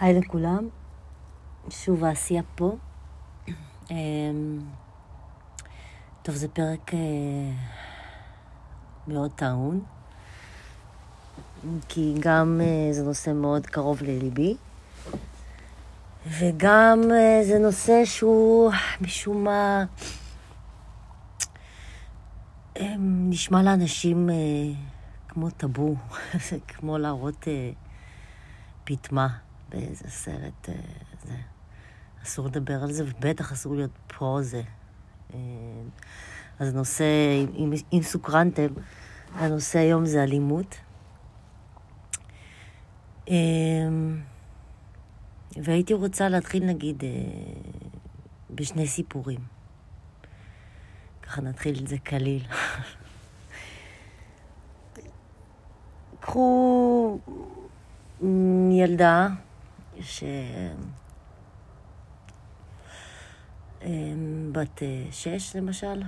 [0.00, 0.68] היי לכולם,
[1.70, 2.76] שוב העשייה פה.
[3.90, 4.60] אמ,
[6.22, 6.98] טוב, זה פרק אה,
[9.08, 9.80] מאוד טעון,
[11.88, 14.56] כי גם אה, זה נושא מאוד קרוב לליבי,
[16.26, 19.84] וגם אה, זה נושא שהוא משום מה
[22.76, 24.30] אמ, נשמע לאנשים
[25.28, 25.94] כמו טאבו,
[26.68, 27.46] כמו להראות
[28.84, 29.43] פטמה.
[29.74, 30.74] באיזה סרט אה,
[31.22, 31.34] זה.
[32.22, 34.62] אסור לדבר על זה, ובטח אסור להיות פה זה.
[35.34, 35.38] אה,
[36.58, 37.04] אז הנושא,
[37.56, 38.66] אם, אם סוקרנתם,
[39.34, 40.76] הנושא היום זה אלימות.
[43.30, 43.34] אה,
[45.62, 47.04] והייתי רוצה להתחיל נגיד
[48.50, 49.40] בשני סיפורים.
[51.22, 52.46] ככה נתחיל את זה קליל.
[56.20, 57.18] קחו
[58.70, 59.28] ילדה
[60.00, 60.24] ש...
[63.82, 66.02] אמ, בת אה, שש למשל,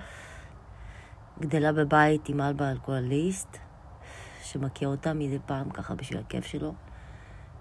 [1.40, 3.58] גדלה בבית עם אבא אלכוהוליסט,
[4.42, 6.74] שמכיר אותה מדי פעם ככה בשביל הכיף שלו,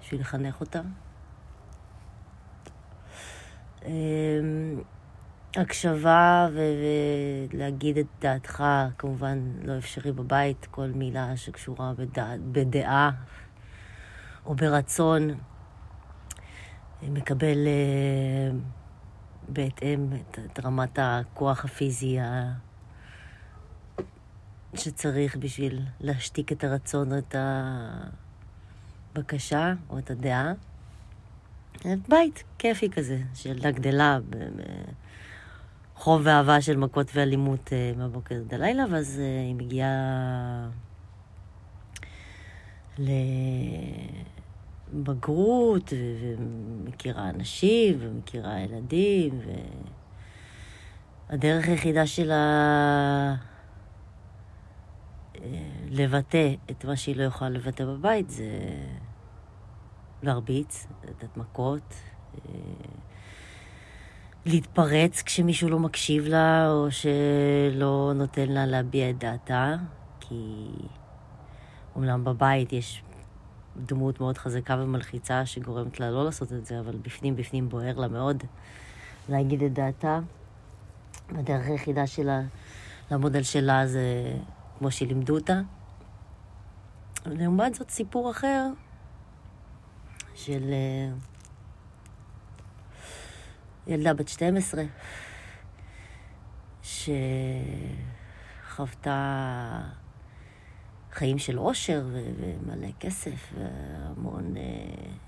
[0.01, 0.81] בשביל לחנך אותה.
[3.85, 4.81] אמ,
[5.55, 6.47] הקשבה
[7.53, 8.63] ולהגיד את דעתך,
[8.97, 12.33] כמובן לא אפשרי בבית, כל מילה שקשורה בדע...
[12.51, 13.11] בדעה
[14.45, 15.29] או ברצון.
[17.09, 18.55] מקבל uh,
[19.49, 22.17] בהתאם את, את רמת הכוח הפיזי
[24.75, 27.35] שצריך בשביל להשתיק את הרצון או את
[29.15, 30.53] הבקשה או את הדעה.
[32.09, 34.19] בית כיפי כזה, של הגדלה
[35.95, 39.89] חוב ואהבה של מכות ואלימות uh, מהבוקר עד הלילה, ואז uh, היא מגיעה
[42.97, 43.09] ל...
[45.03, 49.39] בגרות, ומכירה אנשים, ומכירה ילדים,
[51.29, 52.35] והדרך היחידה שלה
[55.35, 55.41] אה,
[55.89, 58.49] לבטא את מה שהיא לא יכולה לבטא בבית זה
[60.23, 61.93] להרביץ, לתת מכות,
[62.35, 62.51] אה,
[64.45, 69.75] להתפרץ כשמישהו לא מקשיב לה, או שלא נותן לה להביע את דעתה,
[70.19, 70.67] כי
[71.95, 73.03] אומנם בבית יש
[73.77, 78.07] דמות מאוד חזקה ומלחיצה שגורמת לה לא לעשות את זה, אבל בפנים בפנים בוער לה
[78.07, 78.43] מאוד
[79.29, 80.19] להגיד את דעתה.
[81.29, 82.41] הדרך היחידה שלה
[83.11, 84.33] לעמוד על שלה זה
[84.77, 85.61] כמו שלימדו אותה.
[87.25, 88.67] לעומת זאת סיפור אחר
[90.35, 91.09] של אה,
[93.87, 94.83] ילדה בת 12
[98.63, 99.81] שחוותה
[101.15, 104.63] חיים של עושר ומלא כסף והמון אה,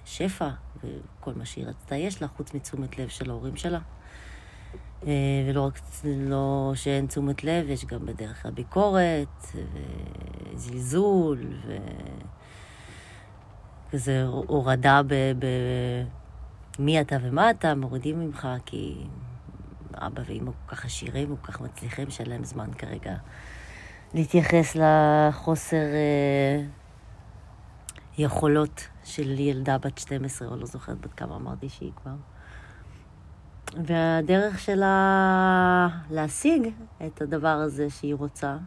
[0.06, 3.80] שפע וכל מה שהיא רצתה יש לה, חוץ מתשומת לב של ההורים שלה.
[5.08, 5.12] אה,
[5.50, 9.46] ולא רק לא שאין תשומת לב, יש גם בדרך כלל ביקורת
[10.54, 11.40] וזלזול
[13.94, 15.14] וכזה הורדה ב...
[15.14, 15.46] ב...
[16.80, 18.96] מי אתה ומה אתה, מורידים ממך כי
[19.94, 23.16] אבא ואמא כל כך עשירים וכל כך מצליחים שאין להם זמן כרגע
[24.14, 26.64] להתייחס לחוסר אה,
[28.18, 32.16] יכולות של ילדה בת 12, או לא זוכרת בת כמה אמרתי שהיא כבר.
[33.86, 36.70] והדרך שלה להשיג
[37.06, 38.58] את הדבר הזה שהיא רוצה,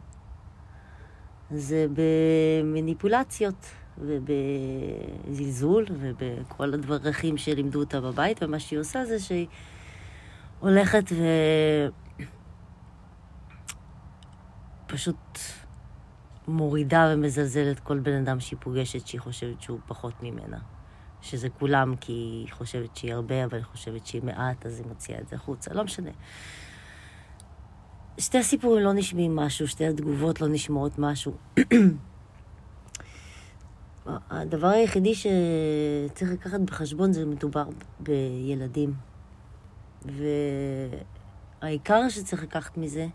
[1.51, 3.67] זה במניפולציות
[3.99, 9.47] ובזלזול ובכל הדרכים שלימדו אותה בבית, ומה שהיא עושה זה שהיא
[10.61, 11.25] הולכת ו...
[14.93, 15.39] פשוט
[16.49, 20.59] מורידה ומזלזלת כל בן אדם שהיא פוגשת שהיא חושבת שהוא פחות ממנה.
[21.23, 25.21] שזה כולם כי היא חושבת שהיא הרבה, אבל היא חושבת שהיא מעט, אז היא מוציאה
[25.21, 26.11] את זה החוצה, לא משנה.
[28.19, 31.33] שתי הסיפורים לא נשמעים משהו, שתי התגובות לא נשמעות משהו.
[34.07, 37.65] הדבר היחידי שצריך לקחת בחשבון זה מדובר
[38.01, 38.95] בילדים.
[41.63, 43.07] והעיקר שצריך לקחת מזה,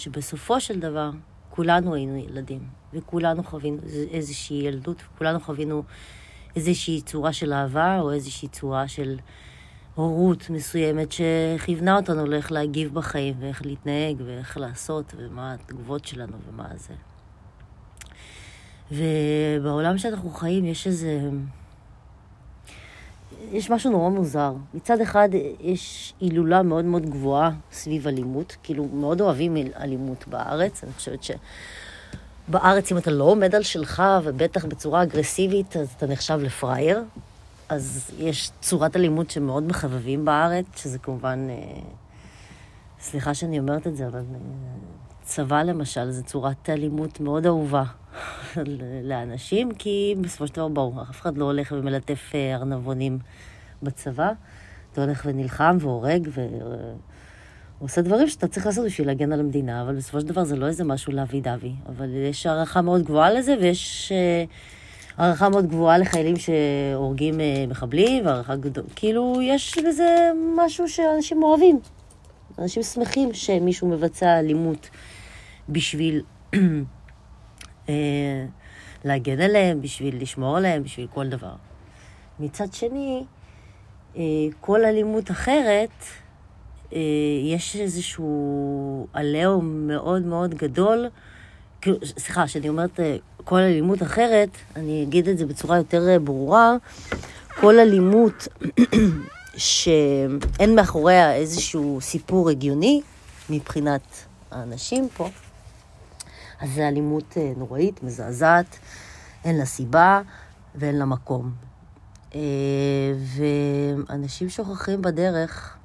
[0.00, 1.10] שבסופו של דבר
[1.50, 2.60] כולנו היינו ילדים,
[2.94, 3.78] וכולנו חווינו
[4.10, 5.82] איזושהי ילדות, וכולנו חווינו
[6.56, 9.18] איזושהי צורה של אהבה, או איזושהי צורה של
[9.94, 16.68] הורות מסוימת שכיוונה אותנו לאיך להגיב בחיים, ואיך להתנהג, ואיך לעשות, ומה התגובות שלנו, ומה
[16.76, 16.94] זה.
[18.92, 21.20] ובעולם שאנחנו חיים יש איזה...
[23.52, 24.52] יש משהו נורא מוזר.
[24.74, 25.28] מצד אחד
[25.60, 31.18] יש הילולה מאוד מאוד גבוהה סביב אלימות, כאילו מאוד אוהבים אלימות בארץ, אני חושבת
[32.48, 37.02] שבארץ אם אתה לא עומד על שלך, ובטח בצורה אגרסיבית, אז אתה נחשב לפראייר.
[37.68, 41.80] אז יש צורת אלימות שמאוד מחבבים בארץ, שזה כמובן, אה,
[43.00, 44.38] סליחה שאני אומרת את זה, אבל אה,
[45.22, 47.84] צבא למשל, זו צורת אלימות מאוד אהובה
[49.02, 53.18] לאנשים, כי בסופו של דבר, ברור, אף אחד לא הולך ומלטף אה, ארנבונים
[53.82, 54.32] בצבא.
[54.92, 56.28] אתה הולך ונלחם והורג
[57.80, 60.66] ועושה דברים שאתה צריך לעשות בשביל להגן על המדינה, אבל בסופו של דבר זה לא
[60.66, 61.72] איזה משהו לאבי דבי.
[61.88, 64.12] אבל יש הערכה מאוד גבוהה לזה, ויש
[65.16, 67.34] הערכה מאוד גבוהה לחיילים שהורגים
[67.68, 71.80] מחבלים, והערכה גדולה, כאילו, יש בזה משהו שאנשים אוהבים.
[72.58, 74.90] אנשים שמחים שמישהו מבצע אלימות
[75.68, 76.22] בשביל
[76.54, 76.58] אה,
[79.04, 81.52] להגן עליהם, בשביל לשמור עליהם, בשביל כל דבר.
[82.40, 83.24] מצד שני,
[84.16, 84.22] אה,
[84.60, 85.90] כל אלימות אחרת,
[86.92, 86.98] אה,
[87.44, 91.08] יש איזשהו עליהום מאוד מאוד גדול.
[91.80, 93.00] כאילו, סליחה, כשאני אומרת
[93.44, 96.76] כל אלימות אחרת, אני אגיד את זה בצורה יותר ברורה.
[97.60, 98.48] כל אלימות
[99.56, 103.00] שאין מאחוריה איזשהו סיפור הגיוני
[103.50, 104.00] מבחינת
[104.50, 105.28] האנשים פה,
[106.60, 108.78] אז זו אלימות אה, נוראית, מזעזעת,
[109.44, 110.20] אין לה סיבה
[110.74, 111.52] ואין לה מקום.
[112.34, 112.40] אה,
[113.36, 115.76] ואנשים שוכחים בדרך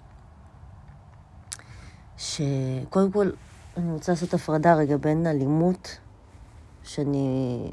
[2.17, 3.29] שקודם כל,
[3.77, 5.97] אני רוצה לעשות הפרדה רגע בין אלימות,
[6.83, 7.71] שאני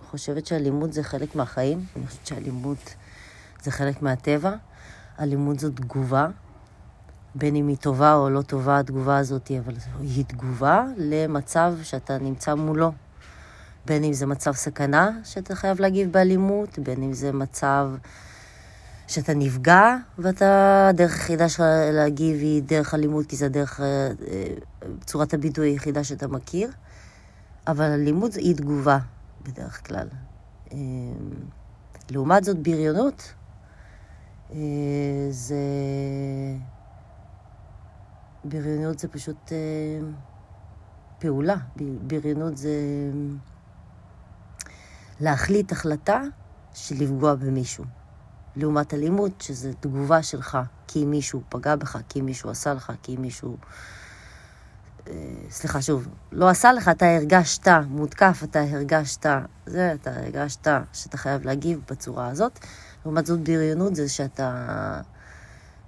[0.00, 2.94] חושבת שאלימות זה חלק מהחיים, אני חושבת שאלימות
[3.62, 4.56] זה חלק מהטבע.
[5.20, 6.28] אלימות זו תגובה,
[7.34, 12.54] בין אם היא טובה או לא טובה, התגובה הזאת, אבל היא תגובה למצב שאתה נמצא
[12.54, 12.92] מולו.
[13.86, 17.90] בין אם זה מצב סכנה שאתה חייב להגיב באלימות, בין אם זה מצב
[19.06, 24.54] שאתה נפגע ואתה, הדרך היחידה שלך להגיב היא דרך אלימות, כי זה דרך אה, אה,
[25.04, 26.70] צורת הביטוי היחידה שאתה מכיר.
[27.66, 28.98] אבל אלימות היא תגובה
[29.42, 30.08] בדרך כלל.
[30.72, 30.78] אה,
[32.10, 33.32] לעומת זאת, בריונות
[35.30, 35.56] זה...
[38.44, 40.06] בריונות זה פשוט אה,
[41.18, 41.56] פעולה.
[42.00, 42.70] בריונות זה
[45.20, 46.22] להחליט החלטה
[46.74, 47.84] של לפגוע במישהו.
[48.56, 53.56] לעומת אלימות, שזה תגובה שלך, כי מישהו פגע בך, כי מישהו עשה לך, כי מישהו...
[55.08, 55.12] אה,
[55.50, 59.26] סליחה, שוב, לא עשה לך, אתה הרגשת מותקף, אתה הרגשת,
[59.66, 62.58] זה, אתה הרגשת שאתה חייב להגיב בצורה הזאת.
[63.04, 65.00] לעומת זאת, בריונות זה שאתה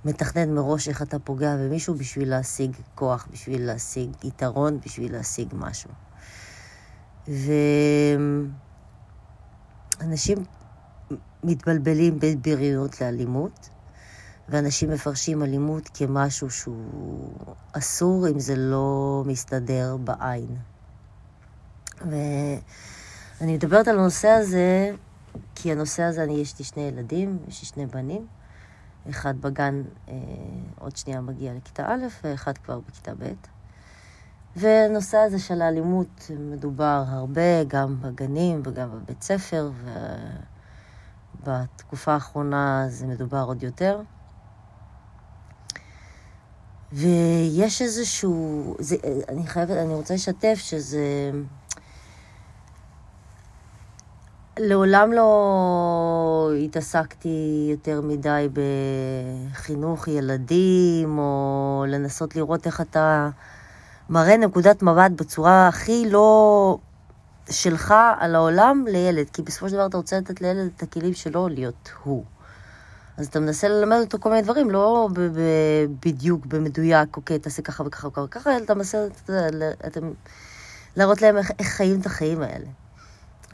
[0.06, 5.90] מתכנן מראש איך אתה פוגע במישהו בשביל להשיג כוח, בשביל להשיג יתרון, בשביל להשיג משהו.
[10.00, 10.38] ואנשים
[11.44, 13.68] מתבלבלים בין בריונות לאלימות,
[14.48, 17.32] ואנשים מפרשים אלימות כמשהו שהוא
[17.72, 20.56] אסור אם זה לא מסתדר בעין.
[22.00, 24.90] ואני מדברת על הנושא הזה,
[25.54, 28.26] כי הנושא הזה, אני, יש לי שני ילדים, יש לי שני בנים.
[29.10, 30.14] אחד בגן אה,
[30.78, 33.32] עוד שנייה מגיע לכיתה א', ואחד כבר בכיתה ב'.
[34.56, 39.70] והנושא הזה של האלימות מדובר הרבה, גם בגנים וגם בבית ספר,
[41.42, 44.00] ובתקופה האחרונה זה מדובר עוד יותר.
[46.92, 48.96] ויש איזשהו, זה,
[49.28, 51.30] אני חייבת, אני רוצה לשתף שזה...
[54.58, 58.48] לעולם לא התעסקתי יותר מדי
[59.52, 63.30] בחינוך ילדים, או לנסות לראות איך אתה
[64.10, 66.78] מראה נקודת מבט בצורה הכי לא
[67.50, 71.48] שלך על העולם לילד, כי בסופו של דבר אתה רוצה לתת לילד את הכלים שלו
[71.48, 72.24] להיות הוא.
[73.16, 75.08] אז אתה מנסה ללמד אותו כל מיני דברים, לא
[76.00, 79.06] בדיוק במדויק, אוקיי, תעשה ככה וככה וככה, אלא אתה מנסה
[80.96, 82.66] להראות להם איך, איך חיים את החיים האלה.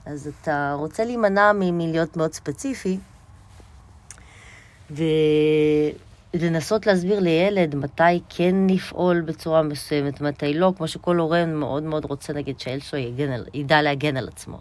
[0.07, 2.99] אז אתה רוצה להימנע מלהיות מאוד ספציפי,
[6.35, 12.05] ולנסות להסביר לילד מתי כן לפעול בצורה מסוימת, מתי לא, כמו שכל הורה מאוד מאוד
[12.05, 13.01] רוצה, נגיד, שהילד שלו
[13.55, 14.59] ידע להגן על עצמו.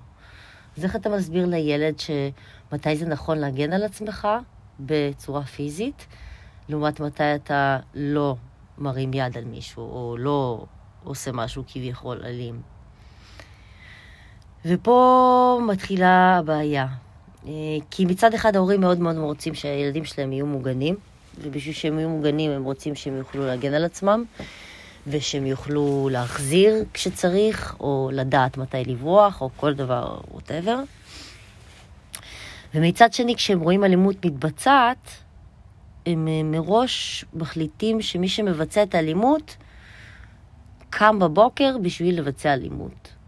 [0.77, 4.27] אז איך אתה מסביר לילד שמתי זה נכון להגן על עצמך
[4.79, 6.07] בצורה פיזית,
[6.69, 8.35] לעומת מתי אתה לא
[8.77, 10.65] מרים יד על מישהו, או לא
[11.03, 12.61] עושה משהו כביכול אלים.
[14.65, 16.87] ופה מתחילה הבעיה.
[17.47, 17.51] אה,
[17.91, 20.95] כי מצד אחד ההורים מאוד מאוד רוצים שהילדים שלהם יהיו מוגנים,
[21.41, 24.23] ובשביל שהם יהיו מוגנים הם רוצים שהם יוכלו להגן על עצמם,
[25.07, 30.79] ושהם יוכלו להחזיר כשצריך, או לדעת מתי לברוח, או כל דבר, ווטאבר.
[32.75, 35.09] ומצד שני, כשהם רואים אלימות מתבצעת,
[36.05, 39.57] הם אה, מראש מחליטים שמי שמבצע את האלימות
[40.89, 43.20] קם בבוקר בשביל לבצע אלימות.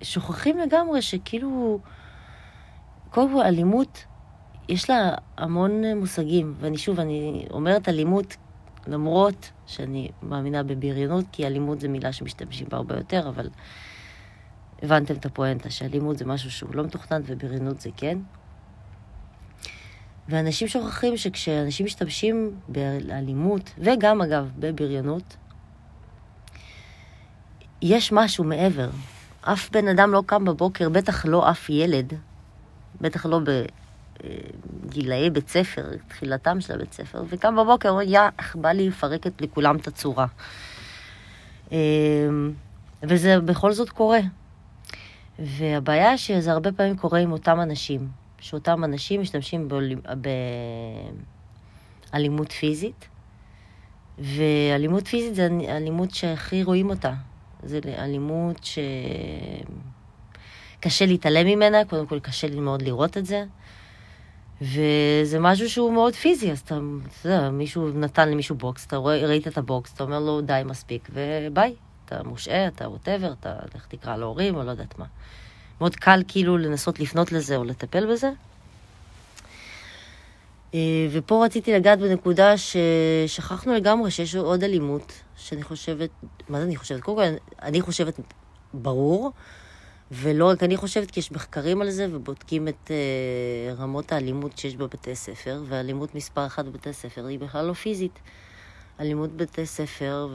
[0.00, 1.78] ושוכחים לגמרי שכאילו
[3.10, 4.04] קודם כל, אלימות,
[4.68, 8.36] יש לה המון מושגים, ואני שוב, אני אומרת אלימות
[8.86, 13.48] למרות שאני מאמינה בבריונות, כי אלימות זה מילה שמשתמשים בה הרבה יותר, אבל
[14.82, 18.18] הבנתם את הפואנטה, שאלימות זה משהו שהוא לא מתוכנן ובריונות זה כן.
[20.28, 25.36] ואנשים שוכחים שכשאנשים משתמשים באלימות, וגם אגב בבריונות,
[27.86, 28.88] יש משהו מעבר.
[29.40, 32.12] אף בן אדם לא קם בבוקר, בטח לא אף ילד,
[33.00, 33.40] בטח לא
[34.84, 39.26] בגילאי בית ספר, תחילתם של הבית ספר, וקם בבוקר, אומר, יא, איך בא לי לפרק
[39.26, 40.26] את לכולם את הצורה.
[41.72, 41.76] אמ,
[43.02, 44.20] וזה בכל זאת קורה.
[45.38, 48.08] והבעיה שזה הרבה פעמים קורה עם אותם אנשים,
[48.40, 49.68] שאותם אנשים משתמשים
[52.12, 53.08] באלימות פיזית,
[54.18, 57.14] ואלימות פיזית זה אלימות שהכי רואים אותה.
[57.64, 58.68] זה אלימות
[60.80, 63.44] שקשה להתעלם ממנה, קודם כל קשה לי מאוד לראות את זה.
[64.60, 66.78] וזה משהו שהוא מאוד פיזי, אז אתה,
[67.20, 70.62] אתה יודע, מישהו נתן למישהו בוקס, אתה רואה, ראית את הבוקס, אתה אומר לו די,
[70.64, 71.74] מספיק, וביי.
[72.04, 75.04] אתה מושעה, אתה whatever, אתה לך תקרא להורים, או לא יודעת מה.
[75.80, 78.30] מאוד קל כאילו לנסות לפנות לזה או לטפל בזה.
[80.74, 86.10] אה, ופה רציתי לגעת בנקודה ששכחנו לגמרי שיש עוד אלימות, שאני חושבת,
[86.48, 87.00] מה זה אני חושבת?
[87.00, 87.22] קודם כל,
[87.62, 88.20] אני חושבת
[88.74, 89.32] ברור,
[90.10, 94.76] ולא רק אני חושבת, כי יש מחקרים על זה ובודקים את uh, רמות האלימות שיש
[94.76, 98.18] בבתי ספר, ואלימות מספר אחת בבתי ספר היא בכלל לא פיזית.
[99.00, 100.28] אלימות בבתי ספר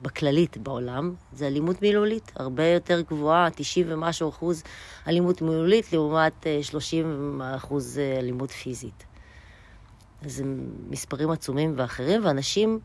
[0.00, 4.62] ובכללית בעולם זה אלימות מילולית, הרבה יותר גבוהה, 90 ומשהו אחוז
[5.08, 9.04] אלימות מילולית לעומת 30 אה, אחוז אה, אלימות פיזית.
[10.22, 10.44] זה
[10.88, 12.80] מספרים עצומים ואחרים, ואנשים...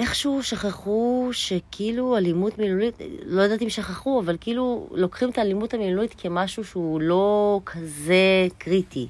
[0.00, 6.14] איכשהו שכחו שכאילו אלימות מילולית, לא יודעת אם שכחו, אבל כאילו לוקחים את האלימות המילולית
[6.18, 9.08] כמשהו שהוא לא כזה קריטי.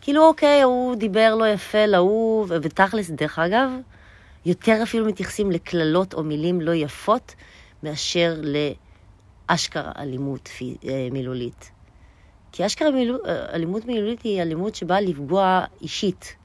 [0.00, 3.70] כאילו, אוקיי, הוא דיבר לא יפה להוא, ותכלס, דרך אגב,
[4.46, 7.34] יותר אפילו מתייחסים לקללות או מילים לא יפות,
[7.82, 8.40] מאשר
[9.48, 11.70] לאשכרה אלימות אה, מילולית.
[12.52, 13.18] כי אשכרה מיל...
[13.26, 16.36] אה, אלימות מילולית היא אלימות שבאה לפגוע אישית.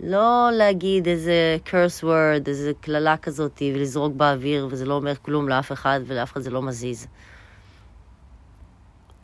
[0.00, 5.72] לא להגיד איזה curse word, איזה קללה כזאת, ולזרוק באוויר, וזה לא אומר כלום לאף
[5.72, 7.06] אחד, ולאף אחד זה לא מזיז.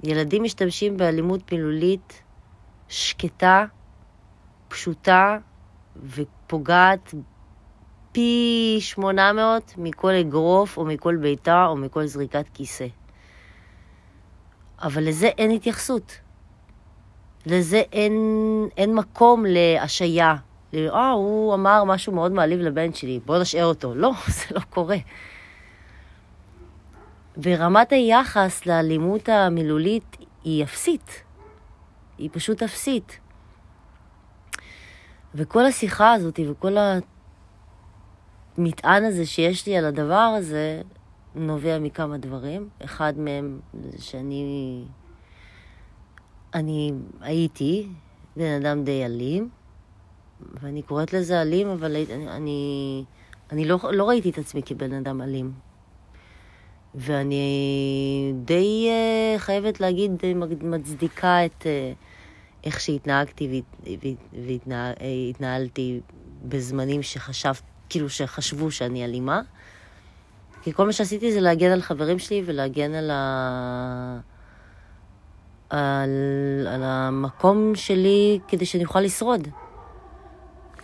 [0.03, 2.23] ילדים משתמשים באלימות מילולית
[2.89, 3.65] שקטה,
[4.69, 5.39] פשוטה,
[5.97, 7.15] ופוגעת
[8.13, 12.87] פי 800 מכל אגרוף, או מכל ביתה, או מכל זריקת כיסא.
[14.83, 16.19] אבל לזה אין התייחסות.
[17.47, 18.13] לזה אין,
[18.77, 20.37] אין מקום להשעיה,
[20.75, 23.95] אה, הוא אמר משהו מאוד מעליב לבן שלי, בוא נשאר אותו.
[23.95, 24.97] לא, זה לא קורה.
[27.43, 31.23] ורמת היחס לאלימות המילולית היא אפסית.
[32.19, 33.19] היא פשוט אפסית.
[35.35, 36.77] וכל השיחה הזאת וכל
[38.59, 40.83] המטען הזה שיש לי על הדבר הזה,
[41.35, 42.69] נובע מכמה דברים.
[42.85, 44.85] אחד מהם זה שאני
[46.55, 47.89] אני הייתי
[48.37, 49.49] בן אדם די אלים,
[50.41, 53.05] ואני קוראת לזה אלים, אבל אני, אני,
[53.53, 55.53] אני לא, לא ראיתי את עצמי כבן אדם אלים.
[56.95, 61.67] ואני די uh, חייבת להגיד, די מצדיקה את uh,
[62.65, 63.63] איך שהתנהגתי
[64.33, 66.01] והתנהלתי
[66.45, 69.41] בזמנים שחשבת, כאילו שחשבו שאני אלימה.
[70.63, 74.21] כי כל מה שעשיתי זה להגן על חברים שלי ולהגן על, ה...
[75.71, 76.11] על,
[76.71, 79.49] על המקום שלי כדי שאני אוכל לשרוד.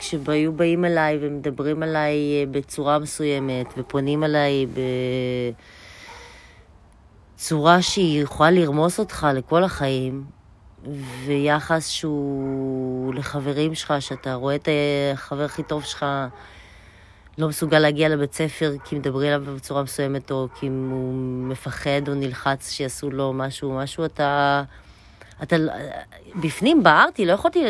[0.01, 4.67] כשהיו באים אליי ומדברים עליי אה, בצורה מסוימת ופונים אליי
[7.37, 10.25] בצורה שהיא יכולה לרמוס אותך לכל החיים,
[11.25, 14.69] ויחס שהוא לחברים שלך, שאתה רואה את
[15.15, 16.07] החבר הכי טוב שלך
[17.39, 21.15] לא מסוגל להגיע לבית ספר כי מדברים עליו בצורה מסוימת, או כי הוא
[21.49, 24.63] מפחד או נלחץ שיעשו לו משהו, משהו, אתה...
[25.43, 25.57] אתה
[26.41, 27.65] בפנים בערתי, לא יכולתי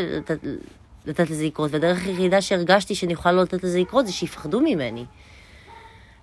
[1.06, 5.04] לתת לזה לקרות, והדרך היחידה שהרגשתי שאני יכולה לא לתת לזה לקרות זה שיפחדו ממני.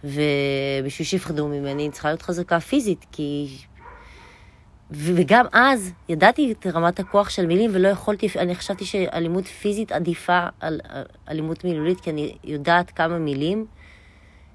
[0.04, 3.58] ובשביל שיפחדו ממני אני צריכה להיות חזקה פיזית, כי...
[4.92, 10.48] וגם אז ידעתי את רמת הכוח של מילים ולא יכולתי, אני חשבתי שאלימות פיזית עדיפה
[10.60, 10.82] על
[11.30, 13.66] אלימות מילולית, כי אני יודעת כמה מילים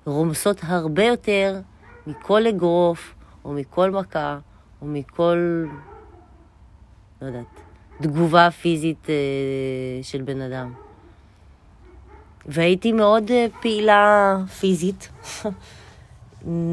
[0.07, 1.61] רומסות הרבה יותר
[2.07, 3.15] מכל אגרוף,
[3.45, 4.39] או מכל מכה,
[4.83, 5.65] או מכל...
[7.23, 7.62] לא יודעת.
[8.01, 9.15] תגובה פיזית אה,
[10.03, 10.73] של בן אדם.
[12.47, 15.09] והייתי מאוד אה, פעילה פיזית.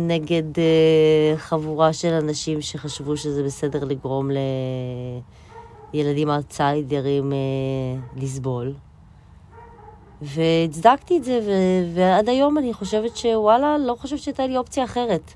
[0.07, 4.29] נגד uh, חבורה של אנשים שחשבו שזה בסדר לגרום
[5.93, 7.33] לילדים אאוטסיידרים
[8.15, 8.73] לסבול.
[10.21, 15.33] והצדקתי את זה, ו- ועד היום אני חושבת שוואלה, לא חושבת שהייתה לי אופציה אחרת.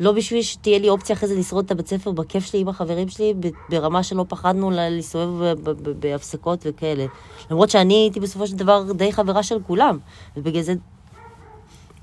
[0.00, 3.08] לא בשביל שתהיה לי אופציה אחרי זה לשרוד את הבית ספר בכיף שלי עם החברים
[3.08, 3.34] שלי,
[3.68, 5.56] ברמה שלא פחדנו להסתובב
[6.00, 7.06] בהפסקות וכאלה.
[7.50, 9.98] למרות שאני הייתי בסופו של דבר די חברה של כולם,
[10.36, 10.74] ובגלל זה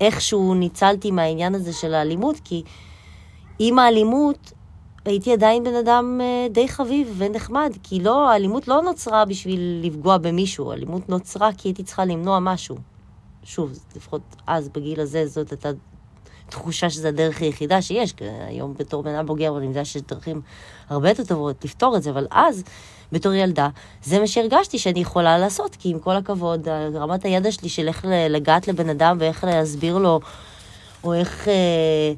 [0.00, 2.62] איכשהו ניצלתי מהעניין הזה של האלימות, כי
[3.58, 4.52] עם האלימות
[5.04, 10.18] הייתי עדיין בן אדם אה, די חביב ונחמד, כי לא, האלימות לא נוצרה בשביל לפגוע
[10.18, 12.76] במישהו, האלימות נוצרה כי הייתי צריכה למנוע משהו.
[13.42, 15.68] שוב, לפחות אז, בגיל הזה, זאת הייתה
[16.54, 20.40] תחושה שזו הדרך היחידה שיש, כי היום בתור בן אדם בוגר, ואני יודעת שיש דרכים
[20.88, 22.64] הרבה יותר טובות לפתור את זה, אבל אז,
[23.12, 23.68] בתור ילדה,
[24.04, 28.04] זה מה שהרגשתי שאני יכולה לעשות, כי עם כל הכבוד, רמת הידע שלי של איך
[28.30, 30.20] לגעת לבן אדם ואיך להסביר לו,
[31.04, 31.48] או איך...
[31.48, 32.12] אה,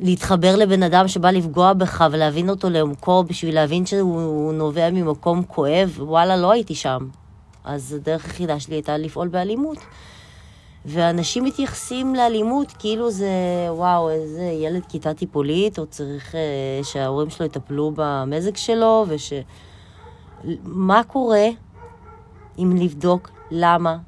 [0.00, 5.94] להתחבר לבן אדם שבא לפגוע בך ולהבין אותו לעומקו בשביל להבין שהוא נובע ממקום כואב,
[5.98, 7.08] וואלה, לא הייתי שם.
[7.64, 9.78] אז הדרך היחידה שלי הייתה לפעול באלימות.
[10.90, 13.28] ואנשים מתייחסים לאלימות כאילו זה,
[13.70, 16.40] וואו, איזה ילד כיתה טיפולית, או צריך אה,
[16.82, 19.32] שההורים שלו יטפלו במזג שלו, וש...
[20.64, 21.46] מה קורה
[22.58, 23.98] אם לבדוק למה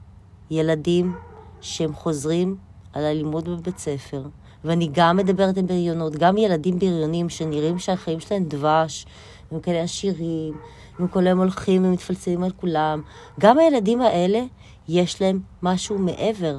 [0.50, 1.14] ילדים
[1.60, 2.56] שהם חוזרים
[2.92, 4.22] על אלימות בבית ספר,
[4.64, 9.06] ואני גם מדברת עם בריונות, גם ילדים בריונים שנראים שהחיים שלהם דבש,
[9.50, 10.54] הם כאלה עשירים,
[10.98, 13.02] הם כל היום הולכים ומתפלצים על כולם.
[13.40, 14.42] גם הילדים האלה,
[14.88, 16.58] יש להם משהו מעבר.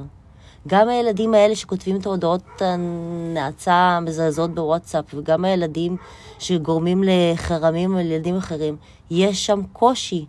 [0.68, 5.96] גם הילדים האלה שכותבים את ההודעות הנאצה המזעזעות בוואטסאפ, וגם הילדים
[6.38, 8.76] שגורמים לחרמים על ילדים אחרים,
[9.10, 10.26] יש שם קושי.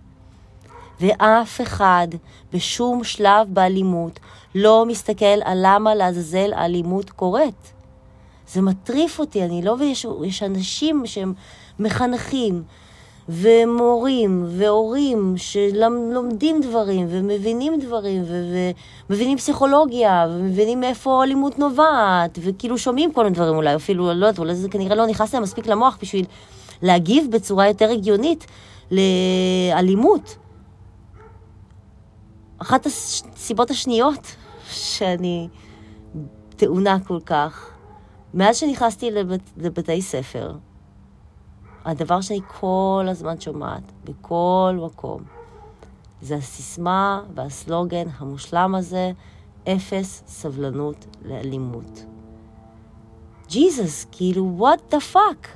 [1.00, 2.08] ואף אחד
[2.54, 4.20] בשום שלב באלימות
[4.56, 7.74] לא מסתכל על למה לעזאזל האלימות קורית.
[8.48, 9.76] זה מטריף אותי, אני לא...
[9.80, 11.34] ויש יש אנשים שהם
[11.80, 12.64] מחנכים,
[13.30, 18.24] ומורים והורים שלומדים דברים ומבינים דברים
[19.10, 24.40] ומבינים פסיכולוגיה ומבינים מאיפה אלימות נובעת וכאילו שומעים כל מיני דברים אולי אפילו, לא יודעת,
[24.40, 26.26] אולי זה כנראה לא נכנס להם מספיק למוח בשביל
[26.82, 28.48] להגיב בצורה יותר הגיונית
[28.92, 30.38] לאלימות.
[32.58, 34.36] אחת הסיבות השניות
[34.72, 35.48] שאני
[36.56, 37.70] טעונה כל כך,
[38.34, 40.52] מאז שנכנסתי לבית, לבתי ספר,
[41.86, 45.22] הדבר שאני כל הזמן שומעת, בכל מקום,
[46.22, 49.12] זה הסיסמה והסלוגן המושלם הזה,
[49.68, 52.06] אפס סבלנות לאלימות.
[53.48, 55.48] ג'יזוס, כאילו, what the fuck?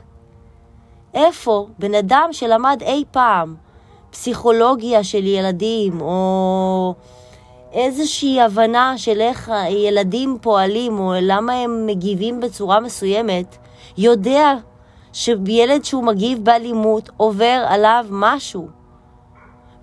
[1.13, 3.55] איפה בן אדם שלמד אי פעם
[4.09, 6.93] פסיכולוגיה של ילדים, או
[7.71, 13.57] איזושהי הבנה של איך ילדים פועלים, או למה הם מגיבים בצורה מסוימת,
[13.97, 14.53] יודע
[15.17, 18.67] שילד שהוא מגיב באלימות עובר עליו משהו.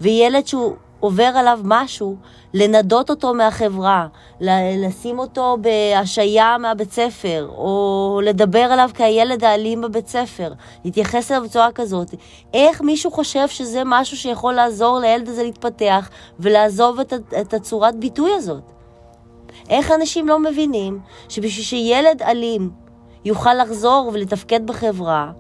[0.01, 2.17] וילד שהוא עובר עליו משהו,
[2.55, 4.07] לנדות אותו מהחברה,
[4.41, 10.53] לשים אותו בהשעיה מהבית ספר, או לדבר עליו כהילד האלים בבית ספר,
[10.85, 12.15] להתייחס אליו בצורה כזאת.
[12.55, 18.33] איך מישהו חושב שזה משהו שיכול לעזור לילד הזה להתפתח ולעזוב את, את הצורת ביטוי
[18.35, 18.63] הזאת?
[19.71, 22.84] איך אנשים לא מבינים שבשביל שילד אלים
[23.25, 25.33] יוכל לחזור ולתפקד בחברה,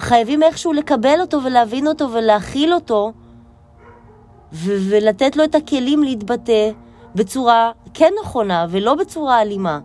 [0.00, 3.12] חייבים איכשהו לקבל אותו ולהבין אותו ולהכיל אותו,
[4.52, 6.70] ו- ולתת לו את הכלים להתבטא
[7.14, 9.80] בצורה כן נכונה ולא בצורה אלימה.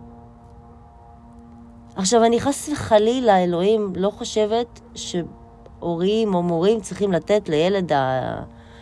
[1.96, 8.20] עכשיו, אני חס וחלילה, אלוהים, לא חושבת שהורים או מורים צריכים לתת לילד ה...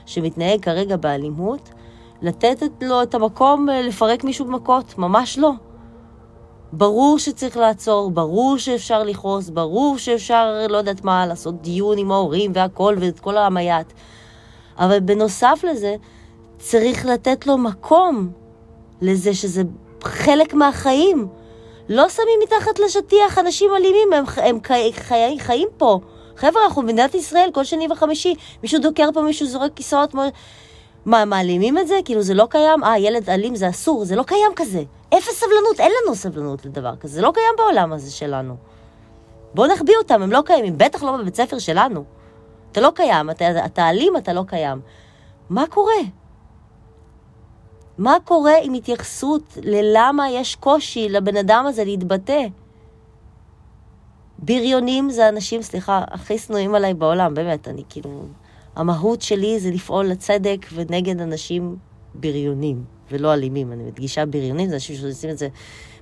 [0.07, 1.71] שמתנהג כרגע באלימות,
[2.23, 5.53] לתת לו את המקום לפרק מישהו במכות, ממש לא.
[6.73, 12.53] ברור שצריך לעצור, ברור שאפשר לכעוס, ברור שאפשר, לא יודעת מה, לעשות דיון עם ההורים
[12.55, 13.93] והכל ואת כל המייט.
[14.79, 15.95] אבל בנוסף לזה,
[16.59, 18.31] צריך לתת לו מקום
[19.01, 19.63] לזה שזה
[20.03, 21.29] חלק מהחיים.
[21.89, 26.01] לא שמים מתחת לשטיח אנשים אלימים, הם, הם חי, חי, חיים פה.
[26.37, 30.15] חבר'ה, אנחנו במדינת ישראל, כל שני וחמישי, מישהו דוקר פה, מישהו זורק כיסאות.
[31.05, 31.95] מה, מעלימים את זה?
[32.05, 32.85] כאילו זה לא קיים?
[32.85, 34.83] אה, ילד אלים זה אסור, זה לא קיים כזה.
[35.18, 38.57] אפס סבלנות, אין לנו סבלנות לדבר כזה, זה לא קיים בעולם הזה שלנו.
[39.55, 42.05] בואו נחביא אותם, הם לא קיימים, בטח לא בבית ספר שלנו.
[42.72, 44.81] אתה לא קיים, אתה, אתה אלים, אתה לא קיים.
[45.51, 46.03] מה קורה?
[47.98, 52.46] מה קורה עם התייחסות ללמה יש קושי לבן אדם הזה להתבטא?
[54.38, 58.25] בריונים זה אנשים, סליחה, הכי שנואים עליי בעולם, באמת, אני כאילו...
[58.77, 61.77] המהות שלי זה לפעול לצדק ונגד אנשים
[62.14, 62.85] בריונים.
[63.12, 63.72] ולא אלימים.
[63.72, 65.48] אני מדגישה בריונים, זה אנשים שעושים את זה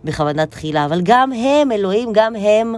[0.04, 0.84] בכוונה תחילה.
[0.84, 2.74] אבל גם הם, אלוהים, גם הם,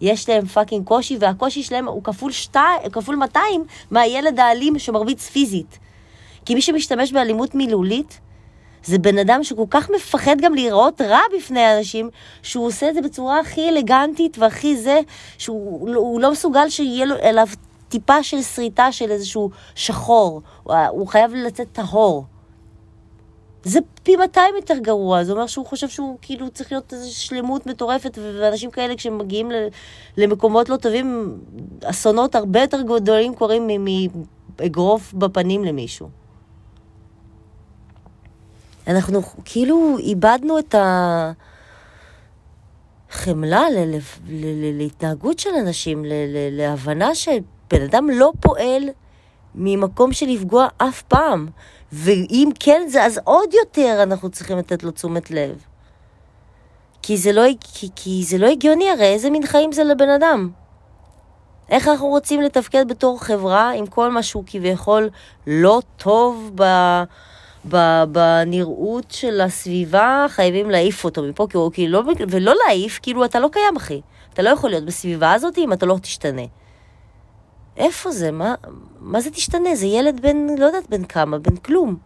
[0.00, 2.58] יש להם fucking קושי, והקושי שלהם הוא כפול, שתי,
[2.92, 5.78] כפול 200 מהילד האלים שמרביץ פיזית.
[6.44, 8.20] כי מי שמשתמש באלימות מילולית,
[8.84, 12.10] זה בן אדם שכל כך מפחד גם להיראות רע בפני אנשים,
[12.42, 15.00] שהוא עושה את זה בצורה הכי אלגנטית והכי זה,
[15.38, 17.46] שהוא לא מסוגל שיהיה לו אליו
[17.88, 20.42] טיפה של שריטה של איזשהו שחור.
[20.88, 22.24] הוא חייב לצאת טהור.
[23.64, 27.66] זה פי 200 יותר גרוע, זה אומר שהוא חושב שהוא כאילו צריך להיות איזו שלמות
[27.66, 29.50] מטורפת, ואנשים כאלה כשהם מגיעים
[30.16, 31.38] למקומות לא טובים,
[31.84, 33.70] אסונות הרבה יותר גדולים קורים
[34.58, 36.08] מאגרוף בפנים למישהו.
[38.86, 40.74] אנחנו כאילו איבדנו את
[43.10, 43.64] החמלה
[44.72, 46.04] להתנהגות של אנשים,
[46.50, 48.82] להבנה שבן אדם לא פועל
[49.54, 51.48] ממקום של לפגוע אף פעם.
[51.94, 55.64] ואם כן זה, אז עוד יותר אנחנו צריכים לתת לו תשומת לב.
[57.02, 60.50] כי זה לא, כי, כי זה לא הגיוני הרי, איזה מין חיים זה לבן אדם?
[61.70, 65.08] איך אנחנו רוצים לתפקד בתור חברה עם כל מה שהוא כביכול
[65.46, 66.64] לא טוב ב...
[68.12, 73.40] בנראות של הסביבה, חייבים להעיף אותו מפה, כי הוא כאילו לא, ולא להעיף, כאילו אתה
[73.40, 74.00] לא קיים, אחי.
[74.32, 76.42] אתה לא יכול להיות בסביבה הזאת אם אתה לא תשתנה.
[77.76, 78.30] איפה זה?
[78.30, 78.54] מה,
[79.00, 79.74] מה זה תשתנה?
[79.74, 81.96] זה ילד בן, לא יודעת בן כמה, בן כלום.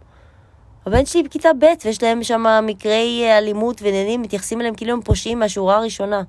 [0.87, 5.39] הבן שלי בכיתה ב' ויש להם שם מקרי אלימות ועניינים, מתייחסים אליהם כאילו הם פושעים
[5.39, 6.23] מהשורה הראשונה.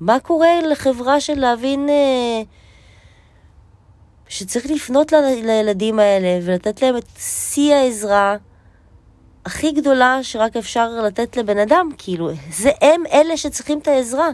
[0.00, 1.88] מה קורה לחברה של להבין...
[1.88, 2.42] אה,
[4.28, 8.36] שצריך לפנות ל- לילדים האלה ולתת להם את שיא העזרה
[9.44, 14.28] הכי גדולה שרק אפשר לתת לבן אדם, כאילו, זה הם אלה שצריכים את העזרה.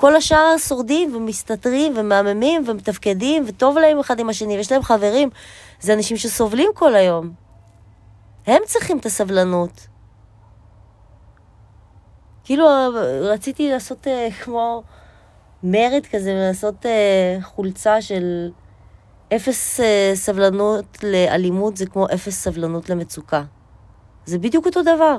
[0.00, 5.30] כל השאר שורדים ומסתתרים ומהממים ומתפקדים וטוב להם אחד עם השני ויש להם חברים.
[5.80, 7.32] זה אנשים שסובלים כל היום.
[8.46, 9.86] הם צריכים את הסבלנות.
[12.44, 12.66] כאילו,
[13.22, 14.82] רציתי לעשות uh, כמו
[15.62, 18.50] מרד כזה, לעשות uh, חולצה של
[19.36, 19.82] אפס uh,
[20.14, 23.42] סבלנות לאלימות זה כמו אפס סבלנות למצוקה.
[24.26, 25.16] זה בדיוק אותו דבר.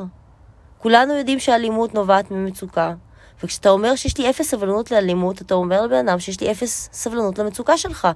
[0.77, 2.93] כולנו יודעים שאלימות נובעת ממצוקה,
[3.43, 7.39] וכשאתה אומר שיש לי אפס סבלנות לאלימות, אתה אומר לבן אדם שיש לי אפס סבלנות
[7.39, 8.07] למצוקה שלך.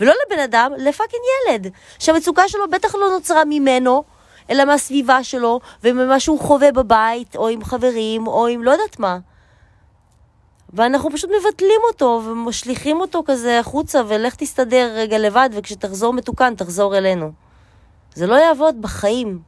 [0.00, 1.72] ולא לבן אדם, לפאקינג ילד.
[1.98, 4.04] שהמצוקה שלו בטח לא נוצרה ממנו,
[4.50, 9.18] אלא מהסביבה שלו, וממה שהוא חווה בבית, או עם חברים, או עם לא יודעת מה.
[10.72, 16.96] ואנחנו פשוט מבטלים אותו ומשליכים אותו כזה החוצה, ולך תסתדר רגע לבד, וכשתחזור מתוקן, תחזור
[16.98, 17.32] אלינו.
[18.14, 19.38] זה לא יעבוד בחיים.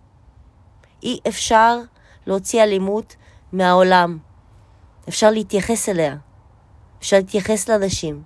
[1.02, 1.78] אי אפשר
[2.26, 3.16] להוציא אלימות
[3.52, 4.18] מהעולם.
[5.08, 6.16] אפשר להתייחס אליה.
[6.98, 8.22] אפשר להתייחס לאנשים.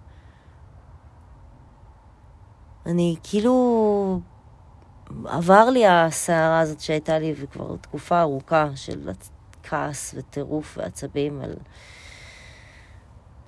[2.87, 4.21] אני כאילו...
[5.25, 9.11] עבר לי הסערה הזאת שהייתה לי כבר תקופה ארוכה של
[9.63, 11.55] כעס וטירוף ועצבים על...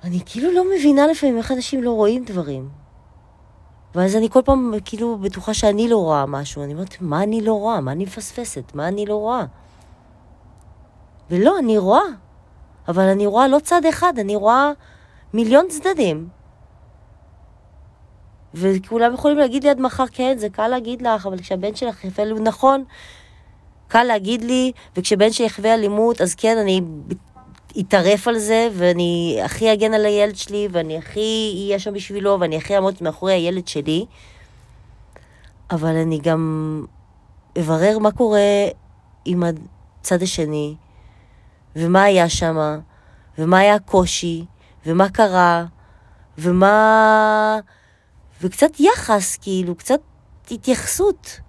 [0.05, 2.69] אני כאילו לא מבינה לפעמים איך אנשים לא רואים דברים.
[3.95, 6.63] ואז אני כל פעם כאילו בטוחה שאני לא רואה משהו.
[6.63, 7.81] אני אומרת, מה אני לא רואה?
[7.81, 8.75] מה אני מפספסת?
[8.75, 9.45] מה אני לא רואה?
[11.31, 12.03] ולא, אני רואה.
[12.89, 14.71] אבל אני רואה לא צד אחד, אני רואה
[15.35, 16.29] מיליון צדדים.
[18.55, 22.25] וכולם יכולים להגיד לי עד מחר, כן, זה קל להגיד לך, אבל כשהבן שלך יחווה
[22.25, 22.85] אלימות, נכון,
[23.89, 26.81] קל להגיד לי, וכשבן שלי יחווה אלימות, אז כן, אני
[27.81, 32.57] אטרף על זה, ואני הכי אגן על הילד שלי, ואני הכי אהיה שם בשבילו, ואני
[32.57, 34.07] הכי אעמוד מאחורי הילד שלי.
[35.71, 36.85] אבל אני גם
[37.59, 38.41] אברר מה קורה
[39.25, 40.75] עם הצד השני,
[41.77, 42.79] ומה היה שם,
[43.39, 44.45] ומה היה הקושי,
[44.87, 45.65] ומה קרה,
[46.39, 47.59] ומה...
[48.43, 50.01] וקצת יחס, כאילו, קצת
[50.51, 51.41] התייחסות.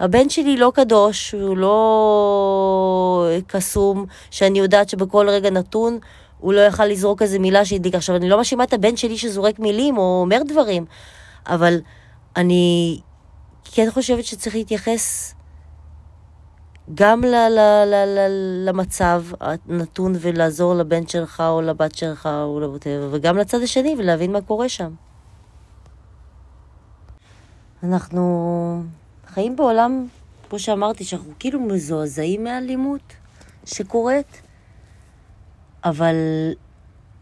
[0.00, 5.98] הבן שלי לא קדוש, הוא לא קסום, שאני יודעת שבכל רגע נתון
[6.38, 7.94] הוא לא יכל לזרוק איזה מילה שהדליק.
[7.94, 10.84] עכשיו, אני לא מאשימה את הבן שלי שזורק מילים או אומר דברים,
[11.46, 11.80] אבל
[12.36, 12.98] אני
[13.64, 15.34] כן חושבת שצריך להתייחס
[16.94, 23.08] גם ל- ל- ל- ל- למצב הנתון ולעזור לבן שלך או לבת שלך או לבוטר,
[23.12, 24.94] וגם לצד השני ולהבין מה קורה שם.
[27.82, 28.82] אנחנו
[29.26, 30.06] חיים בעולם,
[30.48, 33.12] כמו שאמרתי, שאנחנו כאילו מזועזעים מאלימות
[33.64, 34.42] שקורית,
[35.84, 36.14] אבל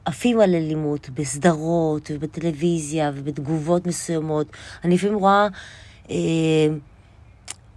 [0.04, 4.46] עפים על אלימות בסדרות ובטלוויזיה ובתגובות מסוימות.
[4.84, 5.48] אני לפעמים רואה...
[6.10, 6.68] אה, אה,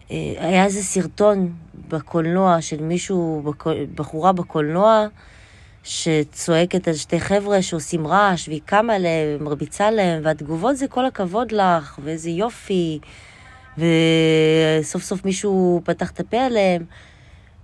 [0.09, 1.53] היה איזה סרטון
[1.89, 3.53] בקולנוע של מישהו,
[3.95, 5.07] בחורה בקולנוע,
[5.83, 11.51] שצועקת על שתי חבר'ה שעושים רעש, והיא קמה להם, מרביצה להם, והתגובות זה כל הכבוד
[11.51, 12.99] לך, ואיזה יופי,
[13.77, 16.85] וסוף סוף מישהו פתח את הפה עליהם,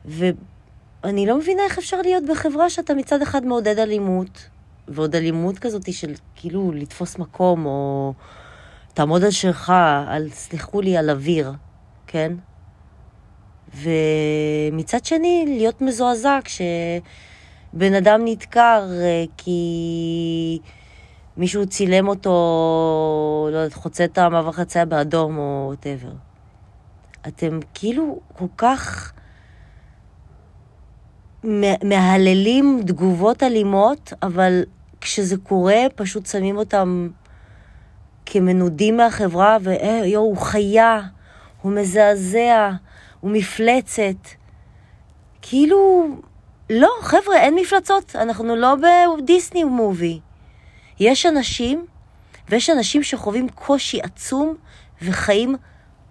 [0.06, 4.48] ואני לא מבינה איך אפשר להיות בחברה שאתה מצד אחד מעודד אלימות,
[4.88, 8.14] ועוד אלימות כזאת של כאילו לתפוס מקום, או
[8.94, 9.74] תעמוד על שלך,
[10.08, 11.52] על, סליחו לי, על אוויר,
[12.08, 12.34] כן?
[13.76, 20.60] ומצד שני, להיות מזועזע כשבן אדם נדקר אה, כי
[21.38, 26.12] מישהו צילם אותו, לא יודעת, חוצה את המעבר חצייה באדום או וואטאבר.
[27.28, 29.14] אתם כאילו כל כך
[31.84, 34.64] מהללים תגובות אלימות, אבל
[35.02, 37.10] כשזה קורה, פשוט שמים אותם
[38.26, 41.02] כמנודים מהחברה, ויואו, הוא חיה,
[41.66, 42.72] הוא מזעזע,
[43.20, 44.28] הוא מפלצת.
[45.42, 46.08] כאילו,
[46.70, 48.76] לא, חבר'ה, אין מפלצות, אנחנו לא
[49.18, 50.20] בדיסני מובי.
[51.00, 51.86] יש אנשים,
[52.50, 54.56] ויש אנשים שחווים קושי עצום
[55.02, 55.56] וחיים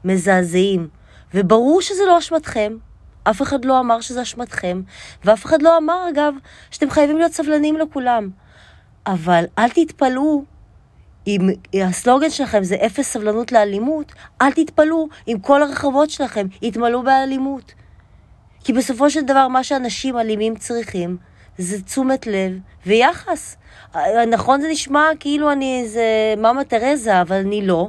[0.05, 0.89] מזעזעים.
[1.35, 2.77] וברור שזה לא אשמתכם,
[3.23, 4.83] אף אחד לא אמר שזה אשמתכם,
[5.25, 6.35] ואף אחד לא אמר, אגב,
[6.71, 8.31] שאתם חייבים להיות סבלניים לכולם.
[9.07, 10.45] אבל אל תתפלאו
[11.27, 17.73] אם הסלוגן שלכם זה אפס סבלנות לאלימות, אל תתפלאו אם כל הרחובות שלכם יתמלאו באלימות.
[18.65, 21.17] כי בסופו של דבר מה שאנשים אלימים צריכים
[21.59, 22.53] זה תשומת לב
[22.87, 23.57] ויחס.
[24.31, 26.05] נכון זה נשמע כאילו אני איזה
[26.37, 27.89] מאמה תרזה, אבל אני לא.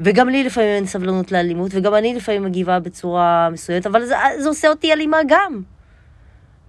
[0.00, 4.48] וגם לי לפעמים אין סבלנות לאלימות, וגם אני לפעמים מגיבה בצורה מסוימת, אבל זה, זה
[4.48, 5.62] עושה אותי אלימה גם.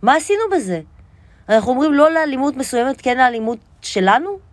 [0.02, 0.82] מה עשינו בזה?
[1.50, 4.49] אנחנו אומרים לא לאלימות מסוימת, כן לאלימות שלנו?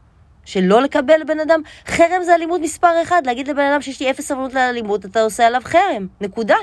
[0.46, 1.61] שלא לקבל לבן אדם?
[1.87, 3.22] חרם זה אלימות מספר אחד.
[3.26, 6.06] להגיד לבן אדם שיש לי אפס סבלנות לאלימות, אתה עושה עליו חרם.
[6.20, 6.56] נקודה.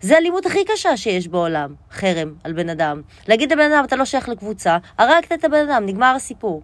[0.00, 3.02] זה האלימות הכי קשה שיש בעולם, חרם על בן אדם.
[3.28, 6.62] להגיד לבן אדם, אתה לא שייך לקבוצה, הרגת את הבן אדם, נגמר הסיפור.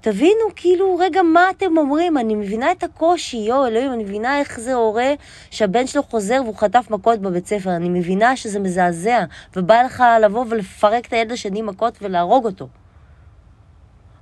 [0.00, 2.18] תבינו כאילו, רגע, מה אתם אומרים?
[2.18, 5.14] אני מבינה את הקושי, יואו, אלוהים, אני מבינה איך זה הורה
[5.50, 7.76] שהבן שלו חוזר והוא חטף מכות בבית ספר.
[7.76, 9.24] אני מבינה שזה מזעזע,
[9.56, 12.68] ובא לך לבוא ולפרק את הילד השני מכות ולהרוג אותו.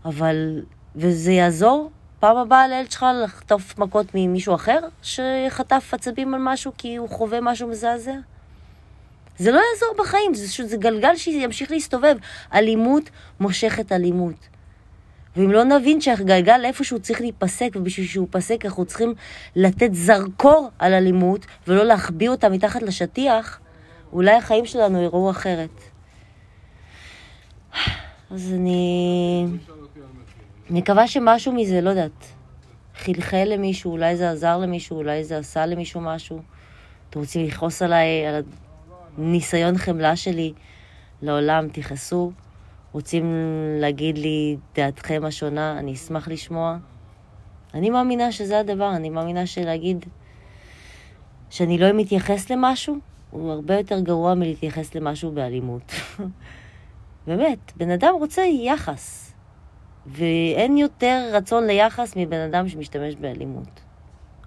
[0.05, 0.63] אבל,
[0.97, 1.91] וזה יעזור
[2.21, 7.41] פעם הבאה לילד שלך לחטוף מכות ממישהו אחר שחטף עצבים על משהו כי הוא חווה
[7.41, 8.15] משהו מזעזע?
[9.39, 12.17] זה לא יעזור בחיים, זה, זה גלגל שימשיך להסתובב.
[12.55, 14.49] אלימות מושכת אלימות.
[15.37, 19.15] ואם לא נבין שהגלגל איפשהו צריך להיפסק, ובשביל שהוא ייפסק אנחנו צריכים
[19.57, 23.61] לתת זרקור על אלימות, ולא להחביא אותה מתחת לשטיח,
[24.13, 25.81] אולי החיים שלנו יראו אחרת.
[28.31, 29.47] אז אני...
[30.71, 32.27] מקווה שמשהו מזה, לא יודעת,
[32.95, 36.43] חלחל למישהו, אולי זה עזר למישהו, אולי זה עשה למישהו משהו.
[37.11, 38.43] אתם רוצים לכעוס עליי, על
[39.19, 40.53] הניסיון חמלה שלי
[41.23, 42.33] לעולם, תכעסו.
[42.93, 43.35] רוצים
[43.81, 46.77] להגיד לי דעתכם השונה, אני אשמח לשמוע.
[47.75, 50.05] אני מאמינה שזה הדבר, אני מאמינה שלהגיד
[51.51, 52.97] שאני לא מתייחס למשהו,
[53.31, 55.93] הוא הרבה יותר גרוע מלהתייחס למשהו באלימות.
[57.27, 59.24] באמת, בן אדם רוצה יחס,
[60.07, 63.81] ואין יותר רצון ליחס מבן אדם שמשתמש באלימות.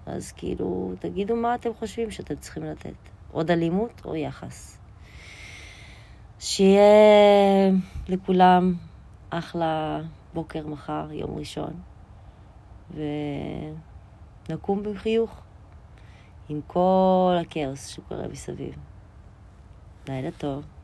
[0.06, 2.94] אז כאילו, תגידו מה אתם חושבים שאתם צריכים לתת,
[3.32, 4.78] עוד אלימות או יחס.
[6.38, 6.82] שיהיה
[8.08, 8.74] לכולם
[9.30, 10.00] אחלה
[10.34, 11.72] בוקר מחר, יום ראשון,
[14.48, 15.40] ונקום בחיוך
[16.48, 18.74] עם כל הכאוס שקורה מסביב.
[20.08, 20.77] לילה טוב.